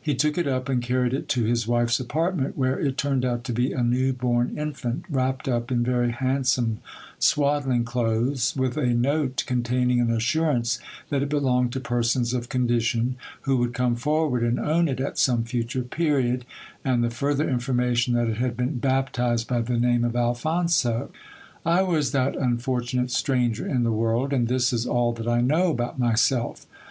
[0.00, 3.44] He took it up and carried it to his wife's apartment, where it turned out
[3.44, 6.78] to be a new born infant, wrapped up in very handsome
[7.18, 10.78] swaddling clothes, with a note containing an assurance
[11.10, 14.88] that it belonged to persons of con dit on, who would come forward and own
[14.88, 16.46] it at some future period;
[16.82, 21.10] and the further information that it had been baptized by the name of Alphonso.
[21.66, 25.70] I was thst unfortunate stranger in the world, and this is all that I know
[25.70, 26.64] about myself.